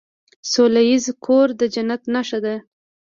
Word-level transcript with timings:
سوله 0.51 0.81
ایز 0.89 1.05
کور 1.25 1.47
د 1.59 1.61
جنت 1.73 2.01
نښه 2.13 2.39
ده. 2.45 2.55